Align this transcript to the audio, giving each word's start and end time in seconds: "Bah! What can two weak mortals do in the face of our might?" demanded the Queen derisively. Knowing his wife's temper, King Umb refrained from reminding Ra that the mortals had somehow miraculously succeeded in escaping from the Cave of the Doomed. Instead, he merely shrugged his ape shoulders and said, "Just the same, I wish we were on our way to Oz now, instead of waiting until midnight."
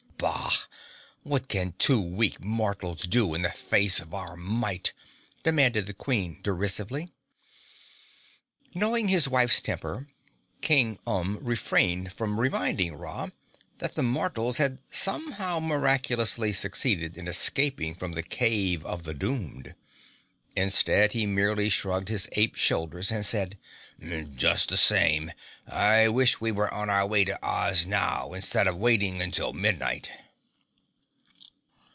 "Bah! 0.21 0.51
What 1.23 1.47
can 1.47 1.73
two 1.79 1.99
weak 1.99 2.39
mortals 2.43 3.07
do 3.07 3.33
in 3.33 3.41
the 3.41 3.49
face 3.49 3.99
of 3.99 4.13
our 4.13 4.35
might?" 4.35 4.93
demanded 5.43 5.87
the 5.87 5.95
Queen 5.95 6.39
derisively. 6.43 7.09
Knowing 8.75 9.07
his 9.07 9.27
wife's 9.27 9.59
temper, 9.61 10.05
King 10.61 10.99
Umb 11.07 11.39
refrained 11.41 12.13
from 12.13 12.39
reminding 12.39 12.93
Ra 12.93 13.29
that 13.79 13.95
the 13.95 14.03
mortals 14.03 14.57
had 14.57 14.77
somehow 14.91 15.59
miraculously 15.59 16.53
succeeded 16.53 17.17
in 17.17 17.27
escaping 17.27 17.95
from 17.95 18.11
the 18.11 18.21
Cave 18.23 18.85
of 18.85 19.03
the 19.05 19.15
Doomed. 19.15 19.73
Instead, 20.53 21.13
he 21.13 21.25
merely 21.25 21.69
shrugged 21.69 22.09
his 22.09 22.27
ape 22.33 22.55
shoulders 22.55 23.09
and 23.09 23.25
said, 23.25 23.57
"Just 24.35 24.67
the 24.67 24.75
same, 24.75 25.31
I 25.65 26.09
wish 26.09 26.41
we 26.41 26.51
were 26.51 26.73
on 26.73 26.89
our 26.89 27.07
way 27.07 27.23
to 27.23 27.39
Oz 27.45 27.85
now, 27.85 28.33
instead 28.33 28.67
of 28.67 28.75
waiting 28.75 29.21
until 29.21 29.53
midnight." 29.53 30.09